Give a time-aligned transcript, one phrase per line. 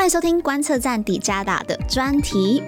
[0.00, 2.62] 欢迎收听观测站底加大的专题。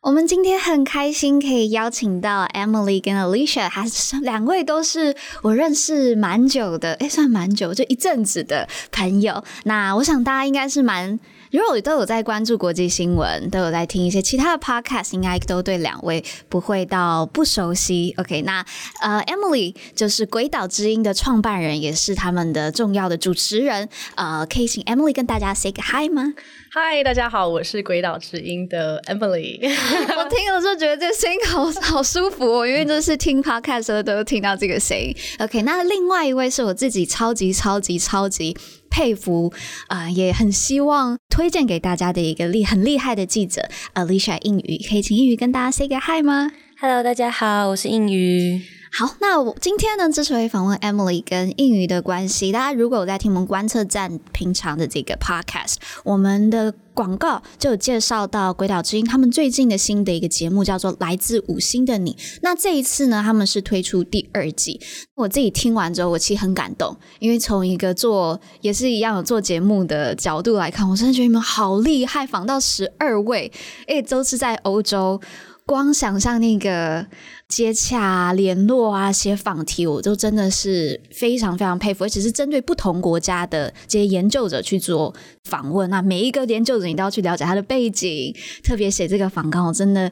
[0.00, 9.42] 我们今天很开心可以邀请到 Emily 跟 Alicia，还是两位都是我认识蛮久的，诶，算蛮久，就一阵子的朋友。
[9.64, 11.18] 那我想大家应该是蛮。
[11.52, 18.14] 如果都有在关注国际新闻，都有在听一些其他的 podcast，应该都对两位不会到不熟悉。
[18.16, 18.64] OK，那
[19.02, 23.86] 呃，Emily 就是鬼岛之音的创办人，也是他们的重要的主持人。
[24.14, 26.32] 呃，可以请 Emily 跟大家 say 个 hi 吗
[26.72, 29.60] ？Hi，大家好，我是鬼岛之音的 Emily。
[30.16, 35.14] 我听了之后觉得这个声音好好舒服哦，因为就是听 podcast 的时候都听到这个声音。
[35.38, 38.56] OK，那另外一位是我自己超级超级超级。
[38.92, 39.50] 佩服
[39.88, 48.60] 啊、也很希望推荐给大家的一个厉很厉害的记者 Alicia 英语，可以请英语跟大家 say 个 hi 吗？Hello，大家好，我是英语。
[48.94, 62.12] 好，那我今天呢，之所以访问 Emily 跟应宇的关系，大家如果有在听我们观测站平常的这个 podcast，我们的广告就有介绍到鬼岛之音他们最近的新的一个节目叫做《来自五星的你》。
[62.42, 64.78] 那这一次呢，他们是推出第二季。
[65.14, 73.50] 我自己听完之后，我其实很感动，因为从一个做也是一样有做节目的角度来看，我真的觉得你们好厉害，访到十二位，
[73.86, 75.18] 诶，都是在欧洲。
[75.66, 77.06] 光想象那个
[77.48, 82.04] 接洽啊、联络啊、写访题，我都真的是非常非常佩服。
[82.04, 90.10] 而且是针对不同国家的这些研究者去做访问，那每一个研究者你都要去了解他的背景，特别写这个访纲，我真的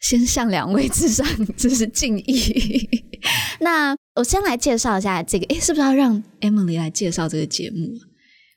[0.00, 2.88] 先向两位 致上就是敬意。
[3.60, 7.92] 那我先来介绍一下这个，诶，是不是要让 Emily 来介绍这个节目？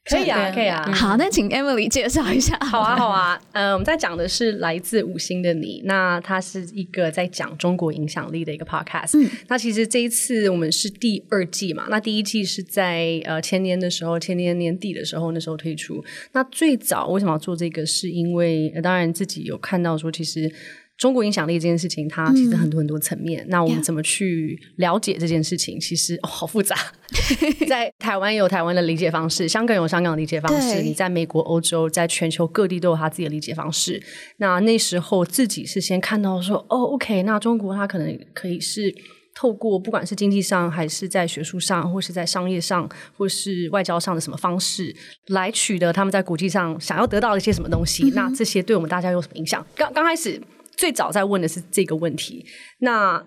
[0.10, 0.84] 可以啊，可以啊。
[0.94, 2.58] 好，那请 Emily 介绍一下。
[2.60, 3.40] 好啊，好啊。
[3.52, 5.82] 嗯，我们在讲的是来自五星的你。
[5.86, 9.20] 那它是一个在讲中国影响力的一个 podcast。
[9.22, 9.30] 嗯。
[9.48, 11.88] 那其实这一次我们是第二季嘛。
[11.90, 16.04] 那第一季是在呃前年的时候，前年年底的时候，那时候推出。
[16.32, 17.86] 那最早为什么要做这个？
[17.86, 20.52] 是因为当然自己有看到说，其实。
[20.98, 23.44] 中国影响力这件事情，它其实很多很多层面。
[23.44, 25.80] 嗯、那我们怎么去了解这件事情？
[25.80, 26.76] 其实哦，好复杂。
[27.68, 30.82] 在台湾有台湾的理解方式，香港有香港的理解方式。
[30.82, 34.02] 你在美国、欧洲，在全球各地都有他自己的理解方式。
[34.38, 38.94] 那那时候自己是先看到说，哦，OK，那中国它可能可以是
[39.36, 44.96] 透过不管是经济上，还是在学术上，或是在商业上，或是外交上的什么方式，
[45.28, 48.10] 来取得他们在国际上想要得到的一些什么东西。
[48.10, 49.64] 嗯、那这些对我们大家有什么影响？
[49.76, 50.42] 刚刚开始。
[50.78, 52.46] 最早在问的是这个问题，
[52.82, 53.26] 那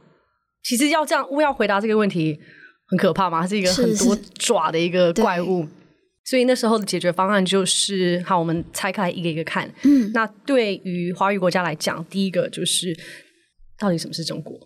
[0.62, 2.38] 其实要这样，要回答这个问题
[2.86, 3.42] 很可怕吗？
[3.42, 5.66] 它是一个很多爪的一个怪物，
[6.24, 9.68] 所以那时候的解决方案就是，好，我们拆开来一个一个看。
[9.82, 12.96] 嗯，那对于华语国家来讲，第一个就是
[13.78, 14.56] 到底什么是中国？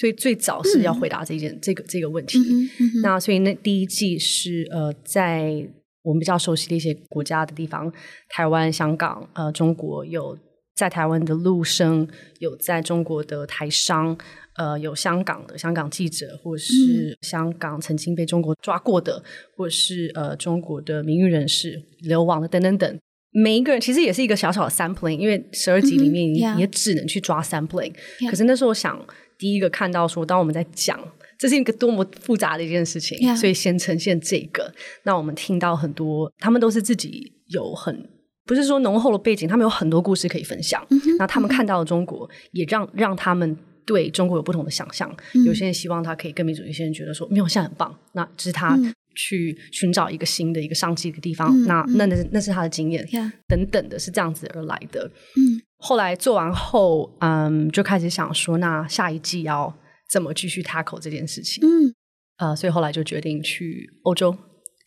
[0.00, 2.38] 所以最早是要回答这件、嗯、这个这个问题。
[2.38, 5.64] 嗯嗯、那所以那第一季是呃，在
[6.02, 7.92] 我们比较熟悉的一些国家的地方，
[8.30, 10.36] 台湾、香港、呃，中国有。
[10.82, 12.08] 在台湾的陆生，
[12.40, 14.18] 有在中国的台商，
[14.56, 19.22] 呃，有香港的香港记者，或是香港曾经被中国抓过的，
[19.56, 22.98] 或是呃中国的名誉人士流亡的等等等。
[23.30, 27.94] 每一个人其实也是一个小小的 sampling，因为十二集里面你也只能去抓 sampling。
[28.18, 28.30] Yeah.
[28.30, 29.06] 可是那时候我想，
[29.38, 30.98] 第一个看到说，当我们在讲
[31.38, 33.36] 这是一个多么复杂的一件事情，Yeah.
[33.36, 34.74] 所以先呈现这个。
[35.04, 38.08] 那我们听到很多，他们都是自己有很。
[38.44, 40.84] 不是说浓厚的背景，他们有很多故事可以分享。
[41.18, 45.14] 那、嗯、他们看到了中国，也让让他们对中国有不同的想象。
[45.34, 47.96] 嗯、有些人希望他可以更民主，有些人觉得说没有，现在很棒。
[48.12, 48.78] 那只是他
[49.14, 51.52] 去寻找一个新的一个商机的地方。
[51.52, 55.04] 嗯、那那那是那是他的经验、嗯、等等的，是这样子而来的。
[55.36, 59.72] 嗯，后来做完后，嗯，就开始想说，那下一季要
[60.10, 61.62] 怎么继续 tackle 这件事情？
[61.64, 61.94] 嗯，
[62.38, 64.36] 呃，所以后来就决定去欧洲。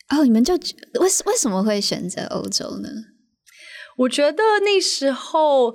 [0.09, 2.89] 哦，你们就为为什么会选择欧洲呢？
[3.97, 5.73] 我觉得那时候，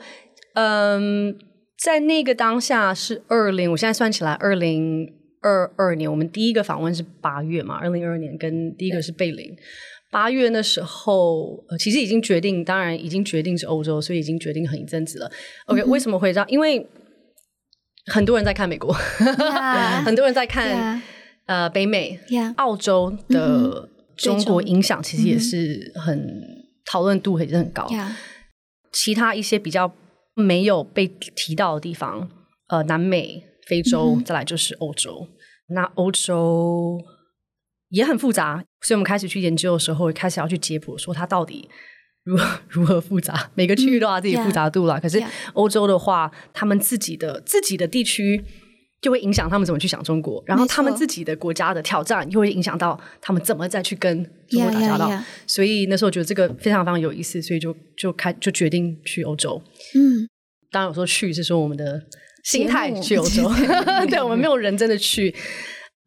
[0.55, 1.35] 嗯，
[1.83, 5.11] 在那个当下是二零，我现在算起来二零
[5.41, 9.57] 二二年，我们第一个访问是八月嘛，二零二二年跟第一个是贝林，
[10.11, 15.31] 八月那时候，呃，其实已经决定，当然已经决定是欧洲，所以已经决定很一阵子了。
[15.67, 16.47] OK，、嗯、为什么会这样？
[16.51, 16.87] 因为
[18.07, 20.03] 很多人在看美国，Yeah.
[20.05, 21.01] 很多人在看 Yeah.
[21.47, 22.53] 呃北美、Yeah.
[22.57, 26.60] 澳洲的中国影响，其实也是很。
[26.85, 27.89] 讨论度也是很高。
[28.93, 29.95] 其他一些比较
[30.35, 32.29] 没有被提到的地方，
[32.69, 35.29] 呃，南美、非洲，嗯、再来就是欧洲。
[35.69, 37.01] 那欧洲
[37.91, 41.69] 也很复杂，所以我们开始去研究的时候，开始要去解剖，说它到底
[42.25, 43.51] 如何如何复杂。
[43.55, 44.99] 每个区域都有自己复杂度啦。
[44.99, 45.23] 嗯、可是
[45.53, 48.45] 欧洲的话，他们自己的自己的地区
[49.01, 55.09] 就会影响他们怎么去想中国，然后他们自己的国家的挑战又会影响到他们怎么再去跟中国打交道。
[55.09, 55.25] Yeah, yeah, yeah.
[55.47, 59.63] 所以那时候我觉得这个非常非常有意思，所以就就开就决定去欧洲。
[59.95, 60.29] 嗯，
[60.71, 62.03] 当然我说去是说我们的
[62.45, 63.51] 心态去欧洲，
[64.11, 65.35] 对，我们没有人真的去。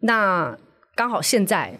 [0.01, 0.55] 那
[0.95, 1.79] 刚好现在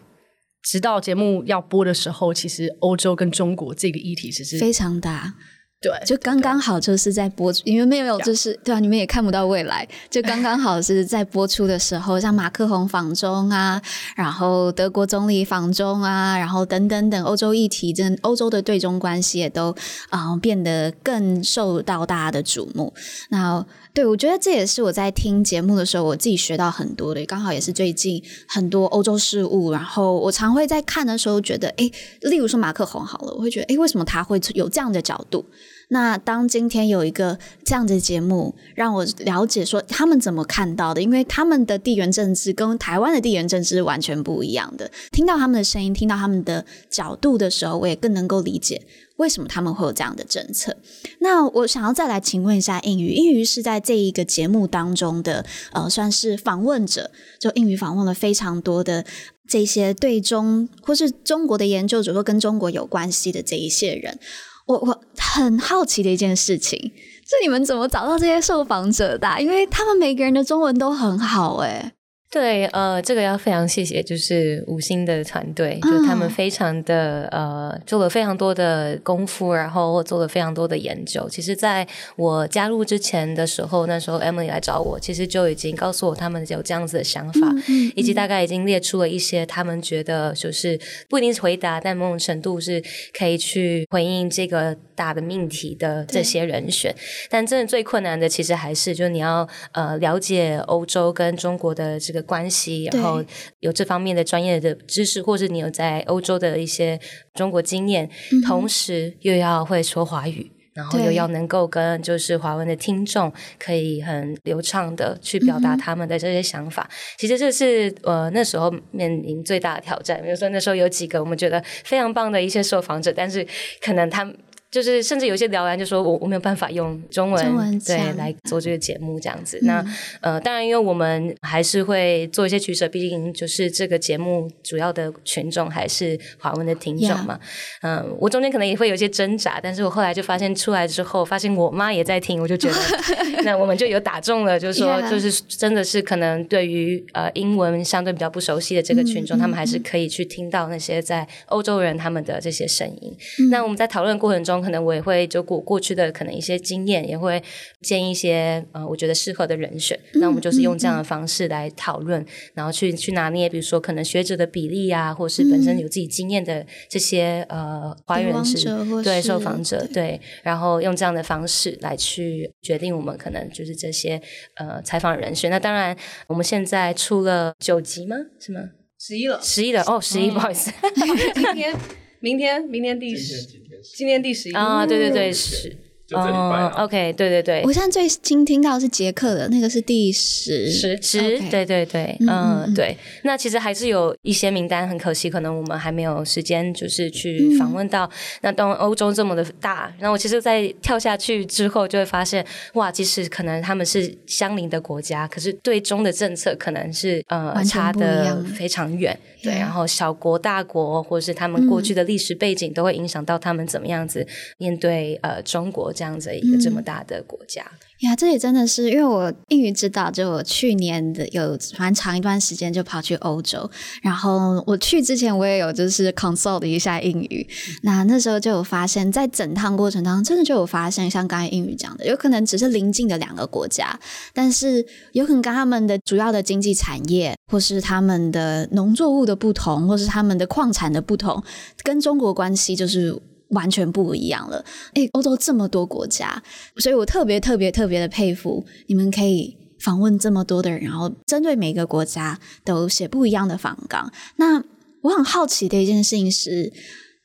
[0.63, 5.36] 直到节目要播的时候，其实欧洲跟中国这个议题其实非常大。
[5.83, 13.81] 对，就刚刚好就是在播出，因为没有就是对啊，你们也看不到未来，就刚刚好是在播出的时候，像马克宏访中啊，
[14.15, 19.71] 然后德国总理访中啊，然后等等等欧洲议题，真欧洲的对中关系也都
[20.09, 22.94] 啊、呃、变得更受到大家的瞩目。
[23.30, 31.91] 那对，我觉得这也是我在听节目的时候，我自己学到很多的，刚好也是最近很多欧洲事务，然后我常会在看的时候觉得，哎，
[32.21, 35.45] 例如说马克宏好了，我会觉得，哎，为什么他会有这样的角度？
[35.94, 44.90] 那当今天有一个这样的节目，让我了解说他们怎么看到的，因为他们的地缘政治跟台湾的地缘政治是完全不一样的。
[45.12, 48.81] 听到他们的声音，听到他们的角度的时候，我也更能够理解
[49.18, 50.75] 为什么他们会有这样的政策。
[51.19, 59.06] 那我想要再来请问一下映瑜，映瑜是在这一个节目当中的呃，算是访问者，就映瑜访问了非常多的
[59.48, 64.18] 这些对中或是中国的研究者，或跟中国有关系的这一些人。
[64.65, 69.42] 我我很好奇的一件事情，是你们怎么找到这些受访者的？
[69.42, 71.94] 因为他们每个人的中文都很好，诶。
[72.33, 81.30] 对，呃，这个要非常谢谢，就是五星的团队，就他们非常的呃，做了非常多的功夫，然后做了非常多的研究。
[81.30, 92.83] 其实，在我加入之前的时候，那时候 Emily 来找我，其实就已经告诉我他们有这样子的想法，嗯嗯嗯、以及大概已经列出了一些他们觉得就是不一定是回答，但某种程度是
[93.15, 96.95] 可以去回应这个大的命题的这些人选。
[97.30, 102.24] 但真的最困难的，其实还是就是你要呃了解欧洲跟中国的这个。
[102.24, 103.24] 关系，然后
[103.60, 106.98] 有这方面的专业的知识，或者你有在欧洲的一些
[107.36, 116.90] 中国经验，嗯、同时又要会说华语，然后又要能够跟就是华文的听众可以很流畅的去表达他们的这些想法。
[116.90, 120.19] 嗯、其实这是呃那时候面临最大的挑战。
[120.24, 123.45] 比如说那时候有几个我们觉得非常棒的一些受访者，但是
[123.81, 124.36] 可能他们。
[124.74, 129.60] 就是甚至有些聊完就说我我没有办法用中文，中文对来做这个节目这样子。
[129.62, 129.86] 嗯、那
[130.22, 137.40] 呃当然因为我们还是会做一些取舍，毕竟就是这个节目主要的群众还是华文的听众嘛。
[137.84, 142.76] 嗯我中间可能也会有些挣扎，但是我后来就发现出来之后，发现我妈也在听，我就觉得
[143.46, 153.16] 那我们就有打中了，就是说.就是真的是可能对于呃英文相对比较不熟悉的这个群众，嗯、他们还是可以去听到那些在欧洲人他们的这些声音。
[153.40, 154.62] 嗯、那我们在讨论过程中。
[154.63, 157.44] 可能我也会就过过去的可能一些经验，也会
[157.81, 160.00] 建议一些呃，我觉得适合的人选。
[160.13, 162.25] 嗯、那我们就是用这样的方式来讨论，嗯、
[162.56, 168.65] 然后去去拿捏，比如说可能学者的比例啊，或是本身有自己经验的这些、嗯、呃华人是
[169.04, 174.21] 对受访者对，对，然后用这样的方式来去决定我们可能就是这些
[174.56, 175.51] 呃采访人选。
[175.51, 175.95] 那当然，
[176.27, 178.16] 我们现在出了九集吗？
[178.39, 178.62] 是吗？
[179.00, 180.71] 十一了，十一了哦，十一，不好意思，
[181.36, 181.75] 明天、
[182.21, 183.62] 明天、明天第十。
[183.83, 185.75] 今年第十一啊，对对对，是。
[186.12, 191.50] 哦、oh，OK，对对对，我现在最新听到是捷克的那个是第十十十，Okay.
[191.50, 192.96] 对对对，嗯，嗯对。
[193.24, 198.06] 那其实还是有一些名单，很可惜，可能我们还没有时间，就是去访问到。
[198.06, 209.18] 嗯、那当欧洲这么的大，那我其实，在跳下去之后，就会发现，哇，其实可能他们是相邻的国家，可是对中的政策可能是呃差的非常远。
[209.42, 215.93] 对，然后小国大国，或者是他们过去的历史背景，都会影响到他们怎么样子面对呃中国。
[215.94, 217.64] 这样子一个这么大的国家。
[217.64, 223.69] 嗯呀，这里真的是因为我英语知道，就我去年的有蛮长一段时间就跑去欧洲，
[224.02, 227.47] 然后我去之前我也有就是 consult 一下英语，
[227.83, 233.97] 那那时候就有发现，在整趟过程当中，真的就有发现，像刚才英语讲的，有可能只是邻近的两个国家，
[234.33, 241.42] 但是有可能跟他们的主要的经济产业，或是他们的农作物的不同，或是他们的矿产的不同，
[241.83, 243.18] 跟中国关系就是。
[243.54, 244.64] 完全不一样了。
[244.94, 246.42] 诶，欧洲这么多国家，
[246.78, 254.12] 所以我特别特别特别的佩服你们可以访问这么多的人，然后针对每个国家都写不一样的访纲。
[254.36, 254.64] 那
[255.02, 256.72] 我很好奇的一件事情是，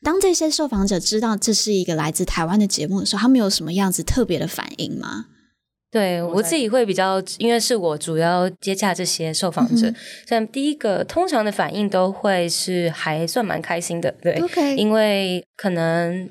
[0.01, 5.27] 当这些受访者知道这是一个来自台湾的节目的时候，他们有什么样子特别的反应吗？
[5.91, 9.91] 对，我自己会比较，因为是我主要接洽这些受访者，
[10.27, 14.75] 像、嗯、第一个通常的反应都会是还算蛮开心的，对，Okay.
[14.75, 16.29] 因为可能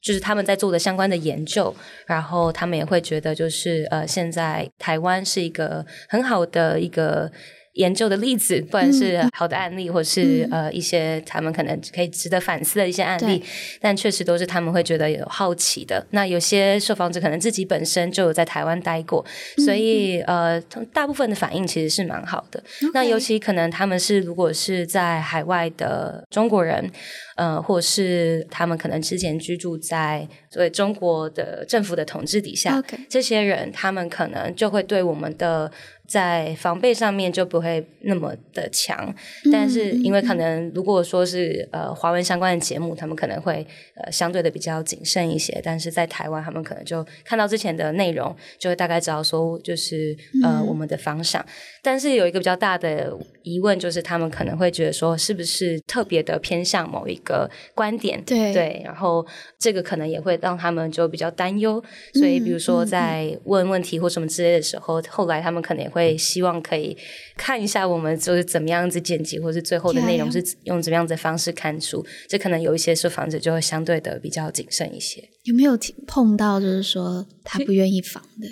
[0.00, 1.74] 就是他们在做的相关的研究，
[2.06, 7.32] 然后他们也会觉得，就是呃，现在台湾是一个很好的一个。
[7.80, 13.42] 研究的例子，不管是好的案例，嗯、或是呃一些他们可能可以值得反思的一些案例，
[13.80, 16.06] 但确实都是他们会觉得有好奇的。
[16.10, 19.24] 那有些受访者可能自己本身就有在台湾待过，
[19.56, 20.60] 嗯、所以呃，
[20.92, 22.62] 大部分的反应其实是蛮好的。
[22.82, 26.90] 嗯、那尤其可能他们是如果是在海外的中国人，
[27.36, 35.70] 呃，或是他们可能之前居住在所谓中国的政府的统治底下.这些人他们可能就会对我们的。
[36.10, 39.14] 在防备上面就不会那么的强，
[39.52, 43.64] 但是因为可能如果说是呃华文相关的节目，他们可能会
[43.94, 45.60] 呃相对的比较谨慎一些。
[45.62, 51.46] 但是在台湾，他们可能就看到之前的内容，就会大概知道说就是呃我们的方向。
[51.80, 58.20] 但是有一个比较大的疑问，就是他们可能会觉得说，是不是特别的偏向某一个观点？
[58.24, 59.24] 对对，然后
[59.60, 61.80] 这个可能也会让他们就比较担忧。
[62.14, 65.99] 所以比如说在问问题或什么之类的时候，后来他们可能也会。
[66.00, 66.96] 会希望可以
[67.36, 72.04] 看一下我们就是怎么样子剪辑，或是最后的内容是用怎么样子的方式看出。
[72.26, 75.22] 这可能有一些受访者就会相对的比较谨慎一些。
[75.44, 78.48] 有没有碰到就是说他不愿意访的？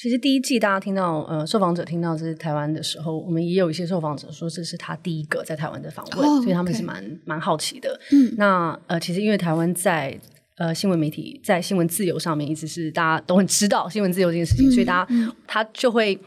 [0.00, 6.42] 其实第一季大家听到呃受访者听到这是台湾的时候，我们也有一些受访者说这是他第一个在台湾的访问，oh.
[6.42, 7.98] 所以他们是蛮蛮好奇的。
[8.12, 10.16] 嗯，那呃其实因为台湾在
[10.56, 16.18] 呃新闻媒体在新闻自由上面一直是大家都很知道新闻自由这件事情，嗯、所以大家、嗯、他就会。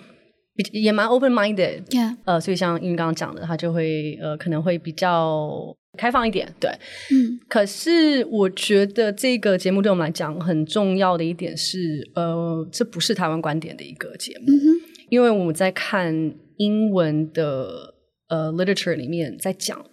[0.72, 2.18] 也蛮 open minded，Yeah.
[2.26, 6.70] 呃，所以像英语刚刚讲的，他就会呃可能会比较开放一点，对，
[7.12, 7.40] 嗯。
[7.48, 14.80] 可是我觉得这个节目对我们来讲很重要的一点是，呃，这不是台湾观点的一个节目，mm hmm.
[15.10, 17.94] 因为我们在看英文的
[18.30, 19.86] 呃 literature 里面在讲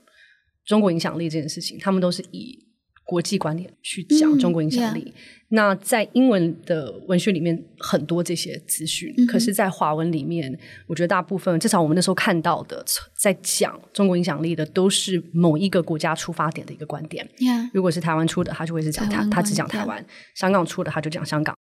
[0.65, 2.67] 中国影响力这件事情，他们都是以
[3.05, 5.01] 国际观点去讲中国影响力。
[5.01, 5.17] Mm hmm.
[5.17, 5.38] yeah.
[5.51, 12.85] 那在英文的文学里面很多这些资讯，嗯、可是，在华文里面，我觉得大部分至少我们那时候看到的，
[13.17, 17.27] 在讲中国影响力的，都是某一个国家出发点的一个观点。
[17.73, 19.99] 如果是台湾出的，他就会是讲他，他只讲台湾；
[20.35, 21.57] 香港出的，他就讲香港。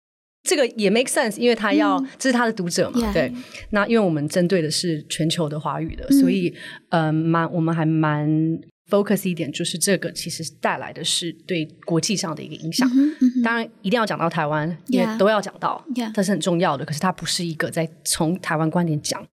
[0.43, 3.11] 这个也 make sense，因为他要、嗯、这是他的读者嘛。
[3.11, 3.33] 对。
[3.71, 6.53] 那因为我们针对的是全球的华语的，嗯、所以
[6.87, 8.59] 呃，蛮我们还蛮。
[8.89, 12.87] Focus 一点，就是这个其实带来的是对国际上的一个影响。
[12.89, 13.43] Mm hmm.
[13.43, 16.83] 当然，一定要讲到台湾.也都要讲到，这.是很重要的。
[16.83, 19.25] 可是它不是一个在从台湾观点讲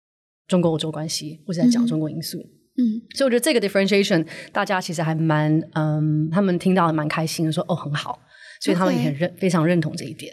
[0.47, 2.39] 中国欧洲关系，或者在讲中国因素。
[2.77, 3.17] 嗯、mm，hmm.
[3.17, 8.21] 所以我觉得这个 differentiation 大家其实还蛮嗯，他们听到蛮开心的，说哦很好，
[8.61, 10.33] 所以他们也很认.非常认同这一点。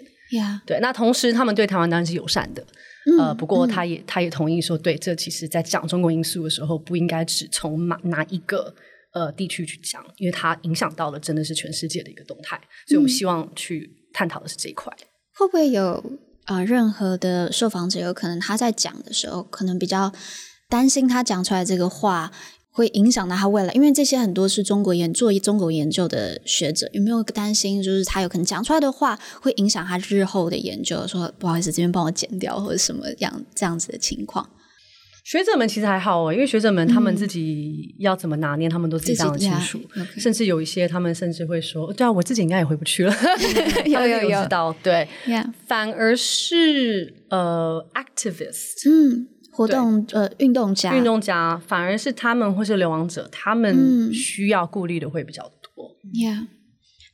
[0.66, 0.78] 对。
[0.82, 2.62] 那同时他们对台湾当然是友善的。
[3.06, 3.28] Mm hmm.
[3.28, 8.76] 呃，不过他也他也同意说，对，这其实在讲中国因素的时候，不应该只从哪哪一个。
[9.16, 14.92] 呃，地区去讲，因为它影响到了真的是全世界的一个动态，所以我们希望去探讨的是这一块。
[15.00, 15.08] 嗯、
[15.38, 16.04] 会不会有
[16.48, 20.12] 呃任何的受访者有可能他在讲的时候，可能比较
[20.68, 22.30] 担心他讲出来这个话
[22.72, 23.74] 会影响到他未来？
[23.74, 31.08] 因为这些很多是中国研做中国研究的学者，有没有担心就是他有可能讲出来的话会影响他日后的研究？
[31.08, 34.50] 说不好意思，这边帮我剪掉或者什么样这样子的情况？
[35.26, 39.80] 学者们其实还好哦，因为学者们他们自己要怎么拿捏，嗯、他们都非常的清楚。
[39.96, 40.22] Okay.
[40.22, 43.14] 甚至有一些，他们甚至会说：“对啊，我自己应该也回不去了。
[43.88, 45.52] ”有有有知道对，Yeah.
[45.66, 55.98] 反而是呃，activist，嗯，活动对呃，运动家，运动家，反而是他们或是流亡者，他们需要顾虑的会比较多。
[56.14, 56.46] Yeah.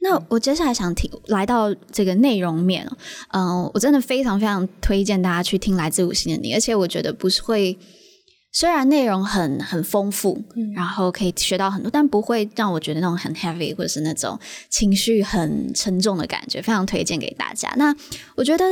[0.01, 2.85] 那我接下来想听来到这个内容面，
[3.29, 7.77] 嗯、呃，我真的非常非常推荐大家去听《来自五星的你》，而且我觉得不是会。
[8.51, 14.39] 虽然内容很很丰富，嗯、然后可以学到很多，但不会让我觉得那种很 heavy 或者是那种
[14.69, 17.73] 情绪很沉重的感觉，非常推荐给大家。
[17.77, 17.95] 那
[18.35, 18.65] 我觉得。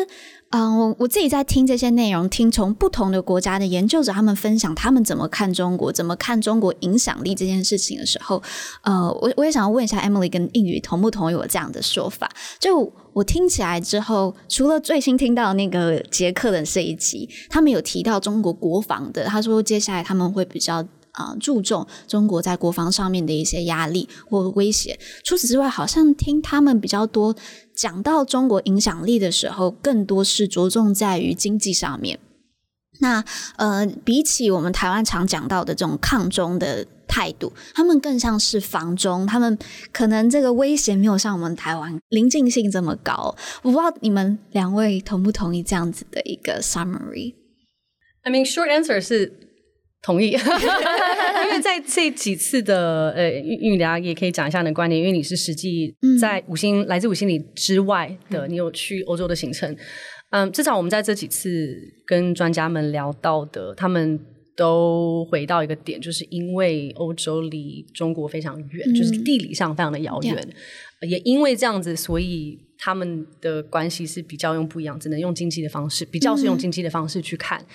[0.52, 8.42] 嗯，我、uh, 我自己在听这些内容，听从不同的国家的研究者他们分享他们怎么看中国，怎么看中国影响力这件事情的时候，
[8.82, 12.28] 呃，我我也想要问一下 Emily 跟映宇同不同意我这样的说法？
[12.60, 20.86] 就我听起来之后，除了最新听到那个捷克的这一集，他们有提到中国国防的，他说接下来他们会比较。
[21.14, 24.98] 啊，注重中国在国防上面的一些压力或威胁。
[25.24, 27.36] 除此之外，好像听他们比较多
[27.76, 32.20] 讲到中国影响力的时候，更多是着重在于经济上面。
[33.02, 33.26] 那
[33.58, 39.28] 呃，比起我们台湾常讲到的这种抗中的态度，他们更像是房中。
[39.28, 39.58] 他们
[39.92, 43.36] 可能这个威胁没有像我们台湾临近性这么高。
[43.64, 49.50] 我不知道你们两位同不同意这样子的一个 summary？I mean, short answer 是。
[50.02, 50.28] 同意，
[51.44, 59.76] 因为在这几次的呃，韵瑜大家也可以讲一下你的观点，因为你是实际在五星、嗯、来自五星里之外的，你有去欧洲的行程。
[60.30, 61.76] 嗯，至少我们在这几次
[62.08, 64.18] 跟专家们聊到的，他们
[64.60, 70.36] 都回到一个点，就是因为欧洲离中国非常远，嗯、就是地理上非常的遥远，
[71.02, 77.62] 嗯、也因为这样子，所以他们的关系是比较用不一样，只能用经济的方式，比较是用经济的方式去看。
[77.62, 77.66] 嗯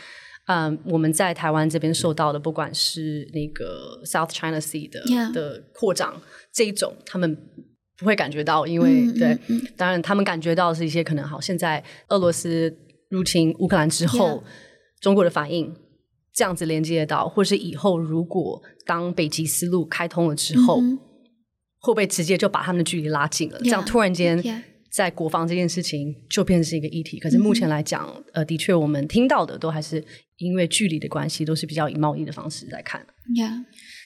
[0.46, 5.00] 嗯，um, 我们在台湾这边受到的，不管是那个 South China Sea 的.
[5.32, 6.20] 的扩张
[6.52, 7.34] 这一种，他们
[7.96, 9.18] 不会感觉到，因为、mm hmm.
[9.18, 9.38] 对，
[9.74, 12.76] 当然他们感觉到是一些可能好，现在俄罗斯
[13.08, 14.44] 入侵乌克兰之后.
[15.00, 15.70] 中国的反应
[16.34, 21.00] 这样子连接到，或是以后如果当北极丝路开通了之后，mm hmm.
[21.78, 23.64] 会不会直接就把他们的距离拉近了？Yeah.
[23.64, 24.64] 这样突然间。
[24.94, 30.00] 在国防这件事情就变成是一个议题，可是目前来讲，嗯、呃，的确我们听到的都还是
[30.36, 33.04] 因为距离的关系，都是比较以贸易的方式来看。
[33.36, 33.64] Yeah.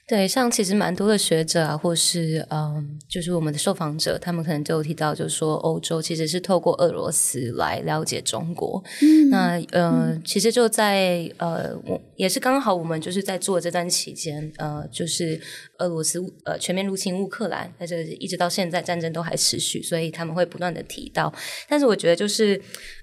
[0.09, 8.83] 对，像其实蛮多的学者啊，或是嗯，就是我们的受访者，他们可能都有提到，就是说欧洲其实是透过俄罗斯来了解中国。
[9.03, 15.39] 嗯，那呃，嗯、其实就在呃，我也是刚好我们就是在做这段期间，呃，就是
[15.77, 21.31] 俄罗斯呃全面入侵乌克兰，那这一直到现在战争都还持续，所以他们会不断的提到。
[21.69, 22.59] 但是我觉得就是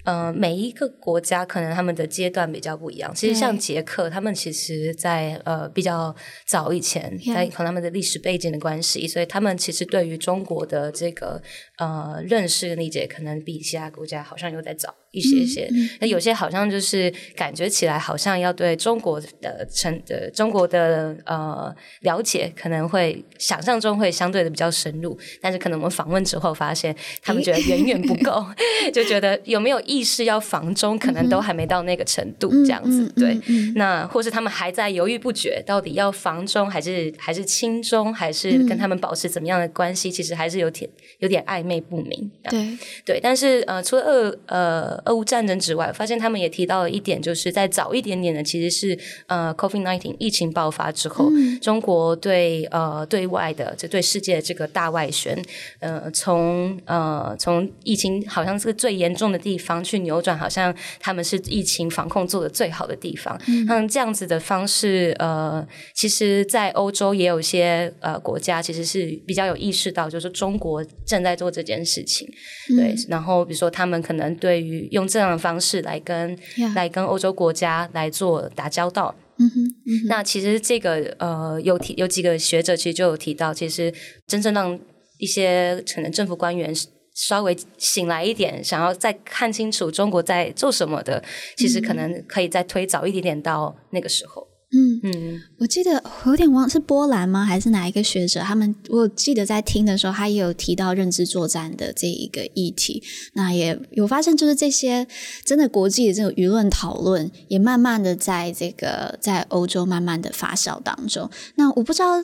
[0.06, 3.14] 呃，每一个国家可能他们的阶段比较不一样。
[3.14, 6.16] 其实像捷克，他们其实在呃比较
[6.48, 7.20] 早以前。
[7.34, 11.42] 在可能他们的历史背景的关系，所以他们其实对于中国的这个
[11.78, 15.70] 呃认识理解，可能比其他国家好像又在早一些些。
[16.00, 25.18] 那、有些好像就是感觉起来，好像要对中国的成呃中国的呃了解，可能会想象中会相对的比较深入。
[25.42, 28.46] 但是可能我们访问之后发现，他们觉得远远不够，
[28.84, 33.08] 欸、 就觉得有没有意识要防中，可能都还没到那个程度这样子。
[33.16, 33.40] 对，
[33.76, 37.06] 那或是他们还在犹豫不决，到底要防中还是。
[37.18, 40.10] 还是亲中，还是跟他们保持怎么样的关系？
[40.10, 42.30] 嗯、其实还是有点有点暧昧不明。
[42.44, 48.98] 对对，但是呃，除了俄呃俄乌战争之外，我发现他们也提到了一点，就是在早一点点的，其实是
[49.28, 55.42] 呃 COVID-19 疫情爆发之后，嗯、中国对呃对外的这对世界的这个大外宣，
[55.80, 63.40] 呃从呃从疫情好像是最严重的地方去扭转，好像他们是疫情防控做的最好的地方。
[63.48, 72.28] 嗯，这样子的方式，呃，其实，在欧洲也有一些呃国家，其实是比较有意识到，就是中国正在做这件事情，
[72.72, 72.96] 嗯、对。
[73.08, 76.38] 然后比如说，他们可能对于用这样的方式来跟.
[76.74, 79.14] 来跟欧洲国家来做打交道。
[79.38, 83.94] 嗯哼，嗯哼，那其实这个呃有提有几个学者其实就有提到，其实
[84.26, 84.80] 真正让
[85.18, 86.74] 一些可能政府官员
[87.14, 91.24] 稍微醒来一点，想要再看清楚中国在做什么的，
[91.58, 94.48] 其实可能可以再推早一点点到那个时候。
[94.72, 97.46] 嗯嗯，我记得我有点忘是波兰吗？
[97.46, 98.42] 还是哪一个学者？
[98.42, 103.02] 他们我记得在听的时候，他也有提到认知作战的这一个议题。
[103.34, 105.08] 那也有发现，就是这些
[105.46, 111.30] 真的国际的这种舆论讨论，也慢慢的在这个在欧洲慢慢的发酵当中。
[111.56, 112.24] 那我不知道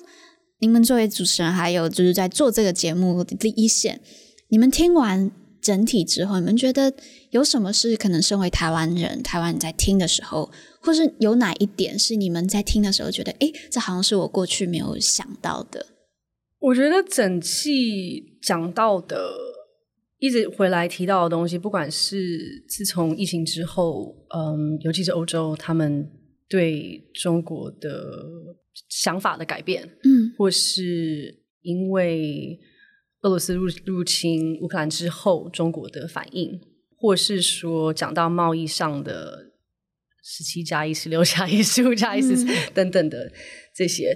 [0.59, 4.01] 你们作为主持人，还有就是在做这个节目的第一线，
[4.49, 6.93] 你们听完整体之后，你们觉得
[7.29, 10.51] 有什么是可能身为台湾人，台湾人在听的时候？
[10.81, 15.85] 或是有哪一点是你们在听的时候觉得，哎，这好像是我过去没有想到的？
[16.59, 19.31] 我觉得整季讲到的，
[20.17, 26.09] 一直回来提到的东西，不管是自从疫情之后，嗯，尤其是欧洲他们
[26.49, 28.27] 对中国的
[28.89, 32.59] 想法的改变，嗯，或是因为
[33.21, 36.59] 俄罗斯入入侵乌克兰之后中国的反应，
[36.97, 39.47] 或是说讲到贸易上的。
[40.23, 43.31] 十七加一、十六加一、十五加一、十四等等的
[43.75, 44.15] 这些，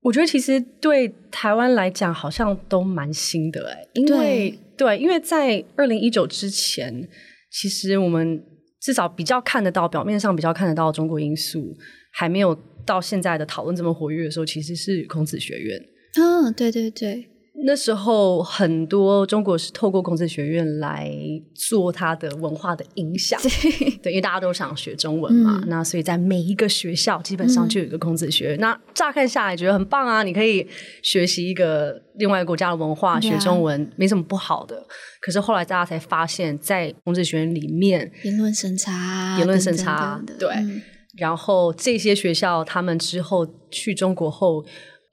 [0.00, 7.06] 我觉得其实对台湾来讲好像都蛮新的哎，因为对，对，因为在二零一九之前，
[7.50, 8.42] 其实我们
[8.80, 11.76] 至少比较看得到，表面上比较看得到中国因素，
[12.12, 15.78] 还没有到现在的讨论这么活跃的时候，其实是孔子学院。
[16.18, 17.28] 嗯、哦，对对对。
[17.64, 21.10] 那时候很多中国是透过孔子学院来
[21.54, 23.50] 做它的文化的影响，对，
[24.02, 28.58] 对，因为大家都想学中文嘛，嗯、那所以在每一个学校基本上就有一个孔子学院。
[28.58, 30.66] 嗯、那乍看下来觉得很棒啊，你可以
[31.02, 34.86] 学习一个另外一个国家的文化，学中文.没什么不好的。
[35.20, 40.50] 可是后来大家才发现，在孔子学院里面，言论审查，言论审查，对。
[40.50, 40.82] 嗯、
[41.16, 44.62] 然后这些学校他们之后去中国后。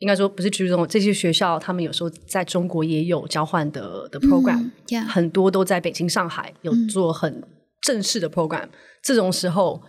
[0.04, 5.06] 应该说不是去中国，这些学校他们有时候在中国也有交换的的 program，、嗯 yeah.
[5.06, 7.42] 很多都在北京、上海有做很
[7.82, 8.70] 正式的 program、嗯。
[9.02, 9.82] 这种时候，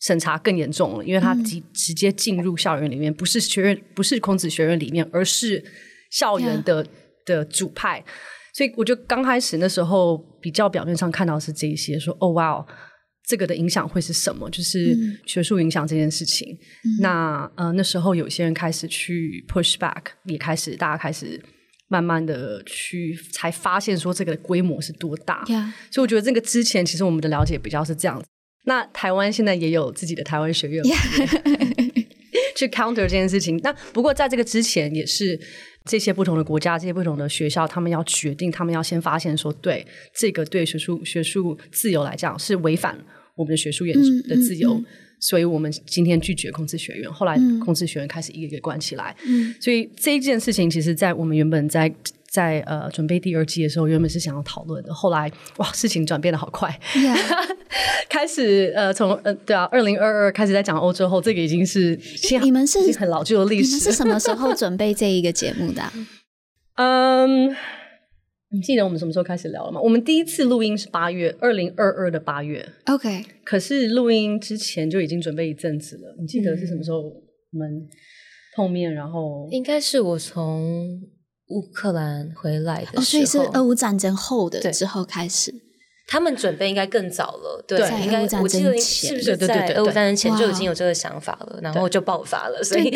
[0.00, 5.64] 审查更严重了，因为他直直接进入校园里面，不是学院，不是孔子学院里面，而是
[6.10, 6.88] 校园的 Yeah.
[7.24, 8.04] 的主派。
[8.52, 12.66] 所以我觉得刚开始那时候比较表面上看到是这一些，说哦哇，
[13.28, 14.48] 这个的影响会是什么？
[14.48, 16.58] 就是学术影响这件事情。
[16.82, 21.38] 嗯、那呃那时候有些人开始去 push back，也开始大家开始
[21.88, 25.44] 慢慢的去才发现说这个的规模是多大。
[25.90, 28.26] 所以我觉得这个之前其实我们的了解比较是这样子。
[28.64, 30.82] 那台湾现在也有自己的台湾学院.
[32.56, 33.56] 去 counter 这件事情。
[33.62, 35.38] 那不过在这个之前也是。
[35.88, 42.96] 这些不同的国家，这些不同的学校，他们要决定，他们要先发现说，对这个对学术学术自由来讲是违反
[43.34, 44.86] 我们的学术研究的自由，嗯嗯嗯、
[45.18, 47.10] 所以我们今天拒绝孔子学院。
[47.10, 51.92] 后来孔子学院开始一个一个关起来，嗯、所以这一件事情，其实，在我们原本在。
[52.38, 56.72] 在呃准备第二季的时候，原本是想要讨论的，后来哇，事情转变得好快
[58.08, 61.98] 开始呃从呃对啊，二零二二开始在讲欧洲后，这个已经是
[62.40, 63.70] 你们是很老旧的历史。
[63.70, 65.92] 你们是什么时候准备这一个节目的啊？
[66.78, 67.48] 嗯，
[68.50, 69.80] 你记得我们什么时候开始聊了吗？
[69.80, 73.24] 我们第一次录音是八月二零二二的八月，OK。
[73.42, 76.14] 可是录音之前就已经准备一阵子了。
[76.20, 77.88] 你记得是什么时候我们
[78.54, 78.94] 碰面？
[78.94, 81.00] 然后应该是我从。
[81.50, 85.54] 乌克兰回来的时候，哦，所以是俄乌战争后的之后开始。
[86.10, 91.60] 他们准备应该更早了，对，在俄乌战争前，是不是在俄乌战争前就已经有这个想法了？
[91.62, 92.64] 然后就爆发了。
[92.64, 92.90] 所以，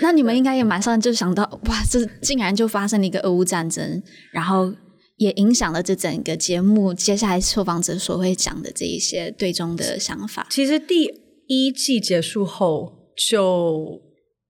[0.00, 4.72] 那你 们应该也马上就想到，哇，这竟然就发生了一个俄乌战争，然后
[5.16, 10.46] 也影响了这整个节目接下来受访者所会讲的这一些对中的想法。
[10.48, 11.04] 其实第
[11.46, 14.00] 一季结束后，就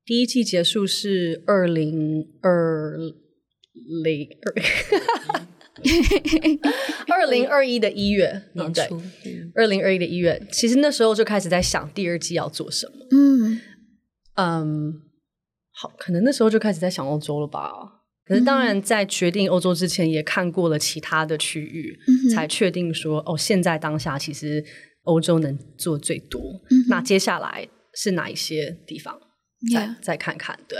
[0.06, 2.96] 第一季结束是二零二。
[4.04, 4.28] 零
[7.08, 9.00] 二零二一的一月年初，
[9.54, 13.06] 二零二一的一月，其实那时候就开始在想第二季要做什么。
[13.10, 13.60] 嗯
[14.34, 15.02] 嗯，
[15.72, 17.70] 好，可能那时候就开始在想欧洲了吧。
[18.24, 24.62] 可是当然，在决定欧洲之前，也看过了其他的区域，嗯、才确定说，哦，现在当下其实
[25.04, 26.40] 欧洲能做最多。
[26.70, 29.18] 嗯、那接下来是哪一些地方？
[29.72, 30.78] 再.再看看，对，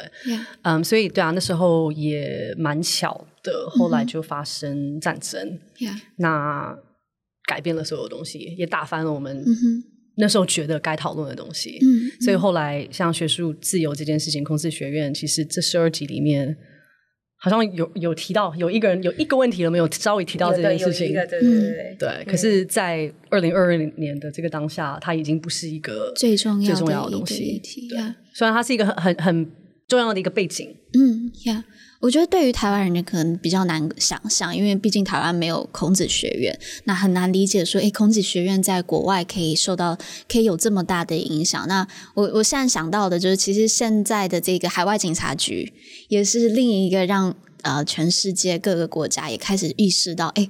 [0.63, 5.59] 嗯 um, 所以对啊，那时候也蛮巧的，后来就发生战争.
[6.17, 6.77] 那
[7.45, 9.45] 改变了所有东西，也打翻了我们
[10.17, 16.57] 那时候觉得该讨论的东西，嗯、哼所以后来像学术自由这件事情，孔子学院其实这十二集里面。
[17.41, 22.25] 好像有有提到有一个人有一个问题了没有稍微提到这件事情，对对对对，对。
[22.25, 27.63] 可是，在二零二二年的这个当下，它已经不是一个最重要最重要的东西。
[27.89, 27.99] 对，
[28.35, 29.51] 虽然它是一个很很很
[29.87, 31.65] 重要的一个背景，嗯呀。
[32.01, 41.67] 我觉得对于台湾人可能比较难想象，因为毕竟台湾没有孔子学院，那很难理解说，诶，孔子学院在国外可以受到，可以有这么大的影响。
[41.67, 45.73] 那我我现在想到的就是，其实现在的这个海外警察局
[46.09, 50.49] 也是另一个让呃全世界各个国家也开始意识到，诶，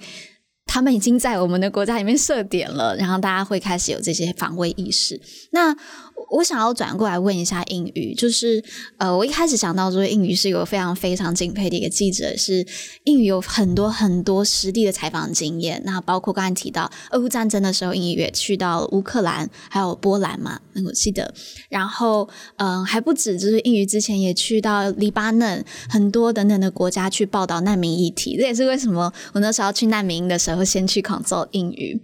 [0.66, 5.18] 他们已经在我们的国家里面设点了，然后大家会开始有这些防卫意识。
[5.52, 5.74] 那
[6.30, 8.62] 我想要转过来问一下英语，就是
[8.98, 12.66] 呃，我一开始想到说英语是一个非常非常敬佩的一个记者，是
[13.04, 15.82] 英语有很多很多实地的采访经验。
[15.84, 21.32] 那包括刚才提到俄乌战争的时候，英语也去到乌克兰，还有波兰嘛，我记得。
[21.68, 28.36] 然后嗯、还不止，就是英语之前也去到黎巴嫩，很多等等的国家去报道难民议题。
[28.36, 32.00] 这也是为什么我那时候去难民营的时候，先去 consult 映瑜。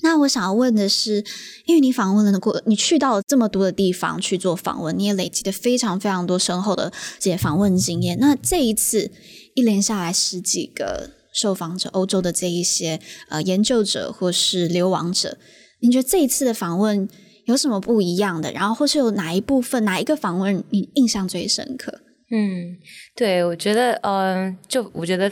[0.00, 1.24] 那我想要问的是，
[1.66, 8.16] 因为你访问了过，你去到了这么多的地方去做访问，你也累积了非常非常多深厚的这些访问经验。
[8.20, 9.10] 那这一次
[9.54, 15.36] 一连下来十几个受访者，欧洲的这一些呃研究者或是流亡者，
[15.80, 17.08] 你觉得这一次的访问
[17.46, 18.52] 有什么不一样的？
[18.52, 22.00] 然后或是有哪一部分、哪一个访问你印象最深刻？
[22.30, 22.76] 嗯，
[23.16, 25.30] 对，我觉得，嗯、呃，就我觉得。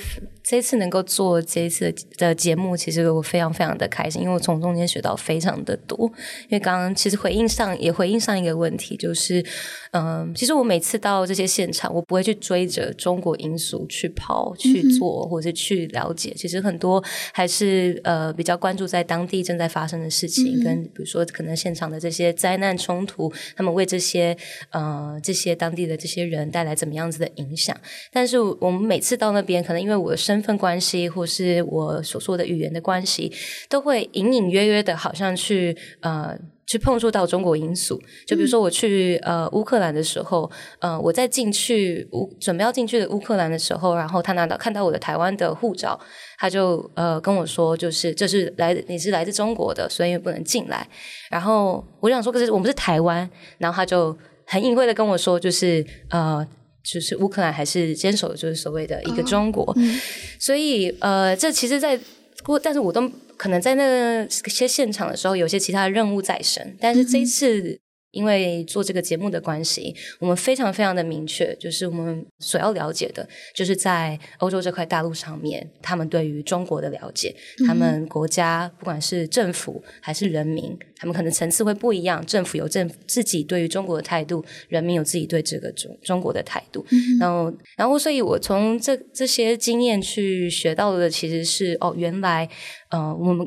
[0.49, 5.99] 这次能够做这一次的节目，其实我非常非常的开心，因为我从中间学到非常的多。
[6.45, 9.45] 因为刚刚其实回应上也回应上一个问题，就是
[9.91, 16.33] 嗯，其实我每次到这些现场，我不会去追着中国因素去跑去做，或者是去了解。
[16.37, 24.37] 其实很多还是呃比较关注在当地正在发生的事情，跟比如说可能现场的这些灾难冲突，他们为这些
[24.71, 27.77] 呃这些当地的这些人带来怎么样子的影响。
[28.13, 33.33] 但是我们每次到那边，可能因为我的身身份关系，或是我所说的语言的关系，
[33.71, 45.99] 都会隐隐约约的，好像去呃去碰触到中国因素，就比如说我去呃乌克兰的时候，呃我在进去乌准备要进去的乌克兰的时候，然后他拿到看到我的台湾的护照，
[46.39, 50.87] 他就呃跟我说，就是这是来你是来自中国的，所以不能进来。
[51.31, 56.47] 然后我想说，可是我们是台湾，然后他就很隐晦的跟我说，就是呃
[56.91, 60.01] 就是乌克兰还是坚守就是所谓的一个中国，哦嗯、
[60.39, 61.99] 所以呃这其实在
[62.45, 63.11] 过，但是我都。
[63.39, 67.79] 可能在那些现场的时候，有些其他的任务在身，但是这一次。
[68.17, 82.25] 因为做这个节目的关系，我们非常非常的明确，就是我们所要了解的，就是在欧洲这块大陆上面，他们对于中国的了解，他们国家不管是政府还是人民，他们可能层次会不一样。
[82.25, 86.83] 政府有政府自己对于中国的态度，人民有自己对这个中中国的态度。
[87.21, 92.49] 然后，然后，所以我从这这些经验去学到的，其实是哦，原来，
[92.89, 93.47] 呃，我们。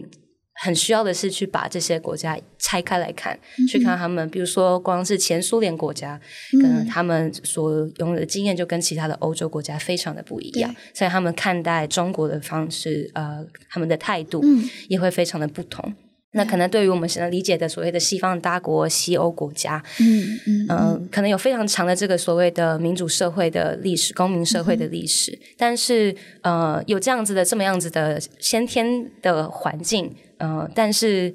[0.62, 6.20] 很需要的是去把这些国家拆开来看，嗯、去看他们，比如说光是前苏联国家，
[6.54, 14.44] 嗯、跟他们所拥有的经验就跟其他的欧洲国家非常的不一样，所以他们看待中国的方式，呃，他们的态度
[14.90, 15.84] 也会非常的不同。
[15.88, 15.96] 嗯、
[16.34, 30.14] 那可能对于我们现在理解的所谓的西方大国、西欧国家，嗯嗯、呃，可能有非常长的这个所谓的民主社会的历史、公民社会的历史，嗯、但是呃，有这样子的这么样子的先天的环境。
[30.40, 31.34] 嗯、呃，但是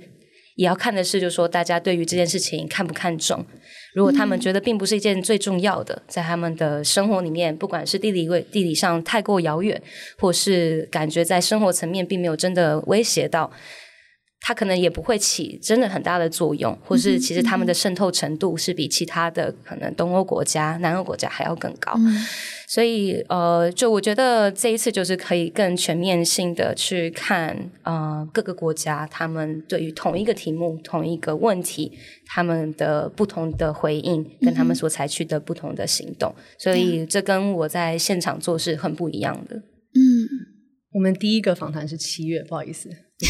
[0.57, 3.45] 也要看的是，就是说大家对于这件事情看不看重。
[3.95, 9.81] 如果他们觉得并不是一件最重要的，在他们的生活里面，不管是地理位地理上太过遥远，
[10.19, 13.51] 或是感觉在生活层面并没有真的威胁到。
[14.46, 21.94] 它可能也不会起真的很大的作用，或是其实他们的渗透程度是比其他的可能东欧国家、南欧国家还要更高。
[21.96, 22.22] 嗯、
[22.68, 31.90] 所以呃，就我觉得这一次就是可以更全面性的去看呃各个国家他们对于同一个题目、同一个问题
[32.26, 36.30] 他们的不同的回应，跟他们所采取的不同的行动。
[36.37, 39.62] 嗯、所以这跟我在现场做是很不一样的。
[40.94, 42.88] 嗯，我们第一个访谈是七月，不好意思。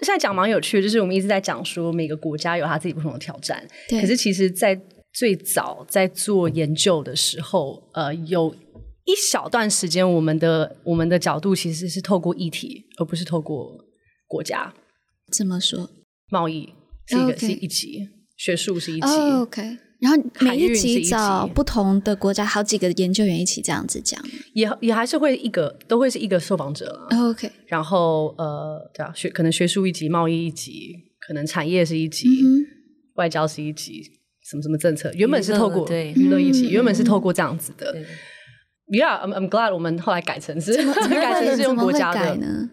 [0.00, 3.64] 现在讲蛮有趣的，就是我们一直在讲说每个国家有他自己不同的挑战。
[3.88, 4.80] 对可是其实，在
[5.12, 8.52] 最早在做研究的时候，呃，有
[9.04, 13.78] 一小段时间，我们的我们的角度其实是透过议题，而不是透过
[14.26, 14.74] 国家。
[15.30, 15.88] 怎么说？
[16.30, 16.74] 贸易
[17.06, 19.06] 是一个.是一级，学术是一级。
[19.06, 19.78] Oh, OK。
[20.02, 24.20] 然后每一集找不同的国家好几个研究员一起这样子讲，
[24.52, 27.06] 也也还是会一个都会是一个受访者。
[27.12, 32.66] Oh, OK，然后呃，对啊，学可能学术一级，贸易一级，可能产业是一级，嗯、
[33.14, 34.02] 外交是一级，
[34.42, 37.96] 什么什么政策，原本是透过对娱乐一级，原本是透过这样子的。
[38.92, 40.74] Yeah，I'm I'm glad 我们后来改成是
[41.08, 42.68] 改成是用国家的呢？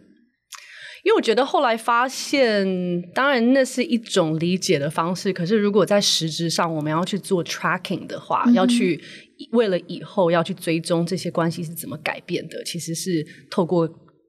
[1.04, 5.32] 因为我觉得后来发现，当然那是一种理解的方式。
[5.32, 9.02] 可是如果在实质上我们要去做 tracking 的话，嗯、要去
[9.52, 13.88] 为了以后要去追踪这些关系是怎么改变的，其实是透过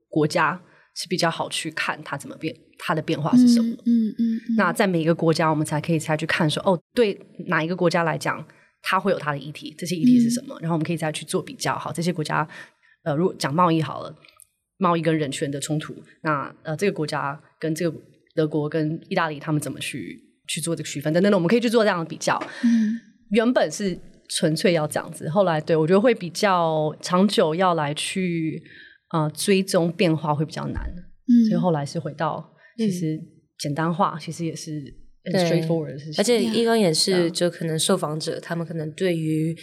[0.08, 0.60] 国家
[0.94, 3.74] 是比较好去看它怎么变，它的变化是什么。
[3.86, 4.40] 嗯嗯。
[4.56, 8.44] 那在每一个国家，我们才可以再去看说，哦，对哪一个国家来讲，
[8.82, 10.54] 它会有它的议题，这些议题是什么？
[10.60, 11.76] 嗯、然后我们可以再去做比较。
[11.76, 12.46] 好，这些国家，
[13.02, 14.14] 呃，如果讲贸易好了。
[14.80, 17.96] 贸易跟人权的冲突，那呃，这个国家跟这个
[18.34, 21.12] 德国跟意大利，他们怎么去去做这个区分？
[21.12, 22.42] 等等，我们可以去做这样的比较。
[22.64, 22.98] 嗯，
[23.30, 23.96] 原本是
[24.28, 28.62] 纯粹要这样子，后来对我觉得会比较长久，要来去
[29.12, 30.82] 呃追踪变化会比较难。
[31.28, 33.20] 嗯，所以后来是回到其实
[33.58, 34.82] 简单化，嗯、其实也是
[35.24, 36.14] straightforward 的事情。
[36.16, 39.54] 而且一方也是，就可能受访者他们可能对于。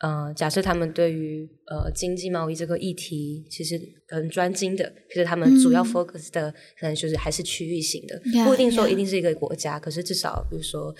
[0.00, 9.82] 呃，假设他们对于呃经济贸易这个议题其实很专精的，可是他们主要 focus 的可能就是还是区域性的，嗯、不一定说一定是一个国家，Yeah.
[9.82, 10.94] 可是至少比如说。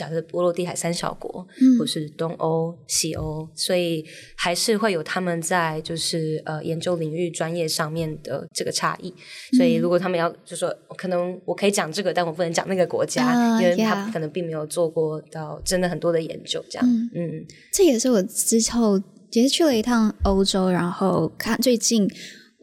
[0.00, 4.02] 假设波罗的海三小国，嗯、或是东欧、西欧，所以
[4.34, 9.10] 还是会有他们在就是呃研究领域专业上面的这个差异。
[9.52, 16.64] 嗯、所以如果他们要就说，可能我可以讲这个，但我不能讲那个国家，呃、因为他可能并没有做过到真的很多的研究。
[16.70, 18.98] 这样，嗯，嗯这也是我之后
[19.32, 22.10] 也是去了一趟欧洲，然后看最近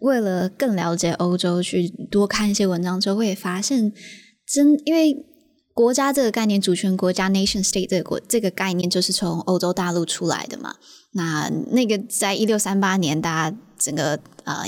[0.02, 3.94] 为了更了解欧洲，去多看一些文章之后，会发现
[4.48, 5.24] 真因为。
[5.78, 10.74] 国家这个概念，主权国家 （nation state） 这个国这个概念就是从欧洲大陆出来的嘛。
[11.12, 14.64] 那那个在一六三八年，大家整个呃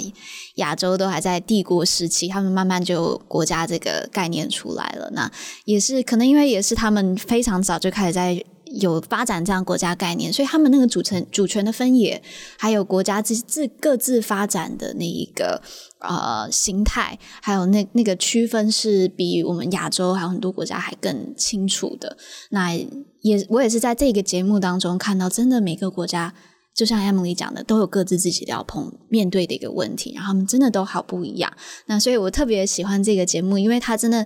[0.58, 5.10] 亚洲都还在帝国时期，他们慢慢就国家这个概念出来了。
[5.15, 5.32] 那
[5.65, 12.21] 也是可能因为也是他们非常早就开始在有发展这样国家概念，所以他们那个主权主权的分野，
[12.58, 15.62] 还有国家自自各自发展的那一个
[15.99, 22.17] 呃形态，还有那那个区分是比我们亚洲还有很多国家还更清楚的。
[22.51, 22.73] 那
[23.21, 26.34] 也我也是在这个节目当中看到，真的每个国家。
[26.71, 31.51] 就像 Emily 讲的，都有各自自己要碰面对的一个问题，然后他们真的都好不一样。
[31.88, 34.25] 那所以我特别喜欢这个节目，因为它真的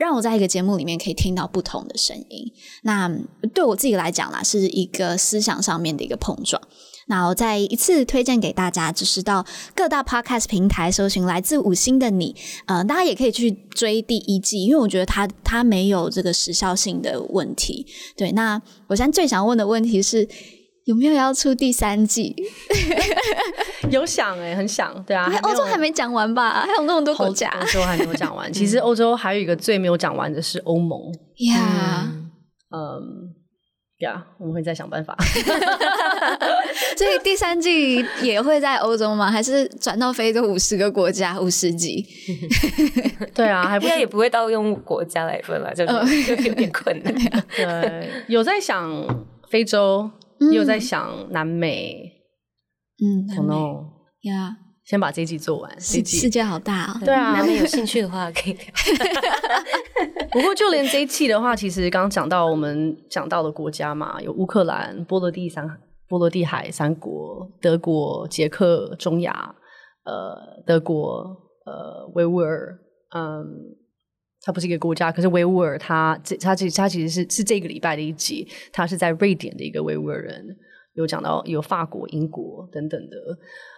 [0.00, 2.50] 让我在一个节目里面可以听到不同的声音。
[2.84, 3.06] 那
[3.52, 6.60] 对我自己来讲啦，是一个思想上面的一个碰撞。
[7.08, 12.32] 那我再一次推荐给大家，就是到各大 Podcast 平台搜寻《来自五星的你》。
[12.64, 17.86] 呃，大家也可以去追第一季，因为我觉得它它没有这个时效性的问题。
[18.16, 20.26] 对，那我现在最想问的问题是。
[20.86, 22.34] 有没有要出第三季？
[23.90, 25.30] 有想哎、欸，很想，对啊。
[25.42, 26.64] 欧洲还没讲完吧？
[26.66, 28.52] 还有那么多国家，欧洲还没有讲完。
[28.52, 30.98] 其实欧洲还有一个最没有讲完的是欧盟。
[31.52, 32.10] 呀，
[32.70, 33.34] 嗯，
[33.98, 35.16] 呀，我们会再想办法。
[36.96, 39.30] 所以第三季也会在欧洲吗？
[39.30, 42.06] 还是转到非洲五十个国家五十集？
[43.34, 47.14] 对啊，还不应该也不会到用国家来分了，就就有点困难。
[47.56, 50.10] 对，有在想非洲。
[50.48, 52.12] 你有在想南美？
[53.02, 53.88] 嗯，可能
[54.22, 55.80] 呀，先把这一季做完。
[55.80, 57.00] 世世界好大啊！
[57.04, 58.56] 对啊，南美有兴趣的话可以。
[60.32, 65.66] 不过就连这一季的话，其实刚刚讲到我们讲到的国家嘛，有乌克兰、波罗的三
[66.08, 69.54] 波罗的海三国，德国、捷克、中亚，
[70.04, 72.78] 呃，德国，呃，维吾尔，
[73.14, 73.78] 嗯。
[74.42, 80.56] 它不是一个国家，可是维吾尔它这它其实他其实是是这个礼拜的一集，它是在瑞典的一个维吾尔人，
[80.94, 83.16] 有讲到有法国、英国等等的。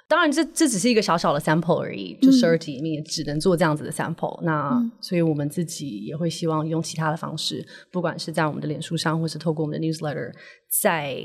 [0.08, 4.44] 当然这，这这只是一个小小的 sample 而已，就十二集里面也只能做这样子的 sample，嗯。
[4.44, 10.32] 那所以我们自己也会希望用其他的方式，不管是在我们的脸书上，或是透过我们的 newsletter，
[10.68, 11.16] 再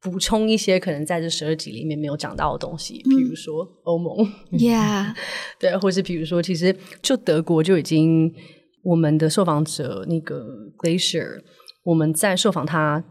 [0.00, 4.16] 补充一些可能在这十二集里面没有讲到的东西，比如说欧盟
[4.52, 5.14] ，Yeah，
[5.60, 8.34] 对，或是比如说，其实就德国就已经。
[8.82, 10.44] 我们的受访者那个
[10.78, 11.42] Glacier，
[11.84, 13.04] 我们在受访他，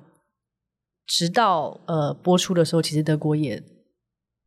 [1.05, 3.61] 直到呃播出的时候，其实德国也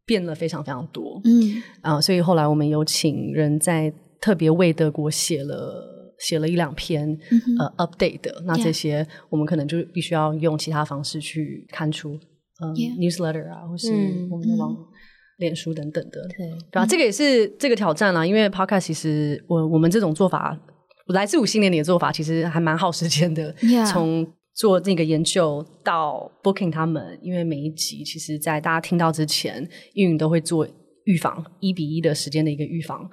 [0.05, 1.21] 变了非常非常多。
[1.25, 12.15] 嗯啊，所以后来我们有请人在特别为德国写了写了一两篇、嗯、呃 update 的，那这些我们可能就必须要用其他方式去看出，
[12.61, 13.93] 嗯、newsletter 啊，或是
[14.31, 14.77] 我们的网、嗯、
[15.39, 16.21] 脸书等等的。
[16.37, 20.59] 对，对啊，这个也是这个挑战啦，因为 Podcast 其实我我们这种做法。
[21.09, 23.55] 来自五星年你的做法其实还蛮耗时间的.
[23.91, 30.69] 从做那个研究到 booking 他们，因为每一集其实，在大家听到之前，运营都会做
[31.05, 33.09] 预防一比一的时间的一个预防，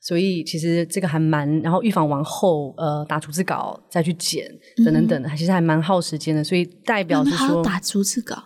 [0.00, 4.46] 所以其实这个还蛮，然后预防完后，呃，打逐字稿再去剪
[4.84, 8.42] 等等等的，其实还蛮耗时间的，所以代表是说打逐字稿。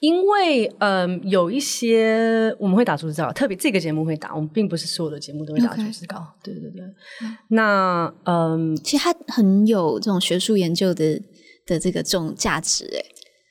[0.00, 6.16] 因为嗯、呃，有一些我们会打逐字稿，特别这个节目会打，我们并不是所有的节目都会打逐字稿。
[6.16, 6.44] Okay.
[6.44, 6.84] 对对对，
[7.22, 11.20] 嗯、那嗯，其实它很有这种学术研究的
[11.66, 12.86] 的这个这种价值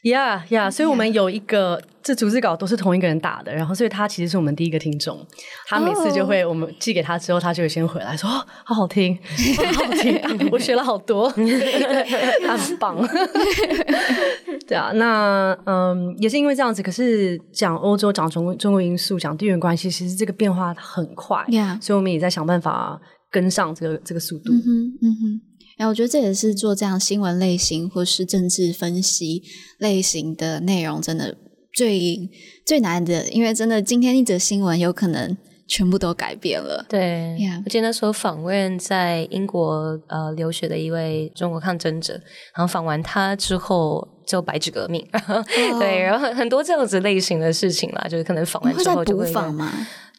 [0.03, 0.11] 诶。
[0.11, 5.25] Yeah, yeah，所以我们有一个.这逐字稿都是同一个人打的，然后所以他其实是我们第一个听众。
[5.65, 6.49] 他每次就会、oh.
[6.49, 9.17] 我们寄给他之后，他就会先回来说：“哦，好好听，
[9.55, 10.19] 好好听，
[10.51, 11.31] 我学了好多。
[12.45, 12.97] ”他很棒。
[14.67, 16.83] 对啊，那嗯，也是因为这样子。
[16.83, 21.41] 可是讲欧洲，讲中国中国因素，讲地缘关系，其实这个变化很快。
[21.79, 22.99] 所以我们也在想办法
[23.31, 24.51] 跟上这个这个速度。
[24.51, 25.41] 嗯哼，嗯哼。
[25.77, 29.41] 然后我觉得这也是做这样新闻类型或是政治分析
[29.79, 31.35] 类型的内容，真的
[31.73, 32.29] 最
[32.65, 35.35] 最难的，因为真的今天一则新闻有可能
[35.67, 36.85] 全部都改变了。
[36.87, 42.13] 对.我记得那时候访问在英国呃留学的一位中国抗争者，
[42.55, 45.43] 然后访完他之后就白纸革命，oh.
[45.79, 49.33] 对，然后很多这样子类型的事情啦，就是可能访完之后就会。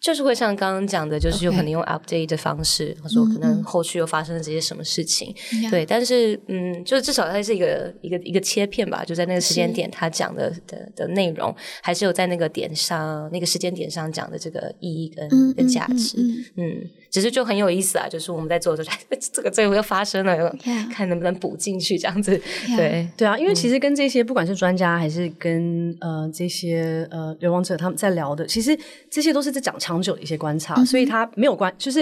[0.05, 5.71] 就是会像刚刚讲的，就是有可能用 update 的方式，或.者说可能后续又发生了这些什么事情，mm -hmm.
[5.71, 5.87] 对。
[5.87, 15.57] 但是，嗯，就是至少它是一个一个一个切片吧，就在那个时间点，他讲的的的内容，还是有在那个点上，那个时间点上讲的这个意义跟、mm -hmm.
[15.57, 16.19] 跟价值，
[16.59, 18.07] 嗯，只是就很有意思啊。
[18.07, 18.97] 就是我们在做的时候，
[19.33, 20.55] 这个最后又发生了.
[20.93, 22.39] 看能不能补进去这样子.
[22.77, 23.39] 对对啊。
[23.39, 29.94] 因为其实跟这些、嗯、不管是专家还是跟呃这些呃流亡者他们在聊的，其实这些都是在讲长。
[29.95, 32.01] 长久的一些观察，嗯、所以他没有关，就是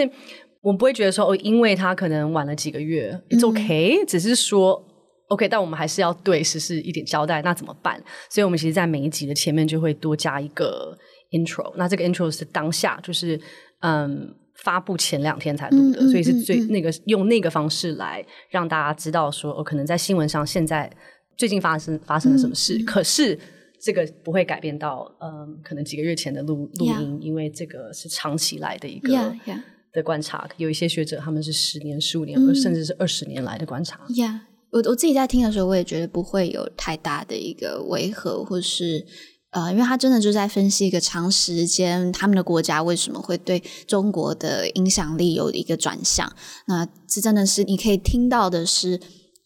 [0.60, 4.82] 我们不会觉得说哦，因为他可能晚了几个月，It's okay，、嗯、只是说
[5.28, 8.02] OK，但我们还是要对实事一点交代，那怎么办？
[8.30, 10.96] 所以我们其实，在每一集的前面就会多加一个
[11.32, 13.38] intro，那这个 intro 是当下，就是
[13.80, 20.90] 嗯，发布前两天才录的、嗯，所以是最、嗯、那个用那个方式来让大家知道说，哦，可能在新闻上现在。
[21.34, 23.36] 最近发生发生了什么事，嗯、可是
[23.82, 29.62] 这个不会改变到嗯，可能几个月前的录录音.因为这个是长期来的一个 Yeah, yeah.
[29.92, 30.48] 的观察。
[30.56, 34.00] 有一些学者他们是十年、十五年，嗯、甚至是二十年来的观察。
[34.08, 34.38] Yeah.
[34.70, 39.04] 我我自己在听的时候，我也觉得不会有太大的一个违和，或是
[39.50, 46.32] 呃，因为他真的就在分析一个长时间他们的国家为什么会对中国的影响力有一个转向。
[46.68, 48.98] 那这真的是你可以听到的是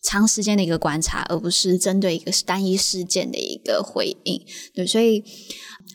[0.02, 4.40] 长时间的一个观察，而不是针对一个单一事件的一个回应。
[4.74, 5.22] 对，所以。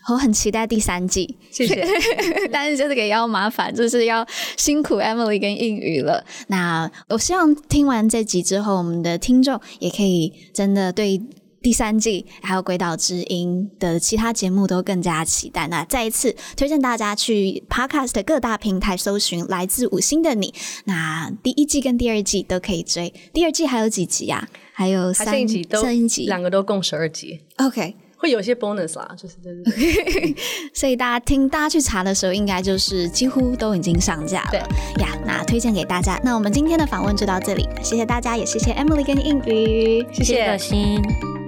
[0.10, 1.86] 我很期待第三季，谢谢。
[2.52, 4.26] 但是这个也要麻烦，就是要
[4.58, 6.26] 辛苦 Emily 跟应宇了。
[6.48, 11.22] 那我希望听完这集之后，我们的听众也可以真的对
[11.62, 15.68] 第三季还有《鬼岛之音》的其他节目都更加期待。
[15.68, 20.52] 那再一次推荐大家去 Podcast 各大平台搜寻《来自五星的你》。
[20.86, 24.50] 那第一季跟第二季都可以追，第二季还有几集呀？
[24.74, 27.42] 还有三集，三集，两个都共十二集。
[27.58, 27.96] OK。
[28.18, 30.36] 会有一些 bonus 啦，就是对对对，
[30.76, 34.50] 所以大家听大家去查的时候，应该就是几乎都已经上架了。
[34.52, 34.60] 对
[35.04, 36.22] 呀，那推荐给大家。
[36.24, 41.41] 那我们今天的访问就到这里，谢谢大家，也谢谢 Emily 跟映瑜，谢谢。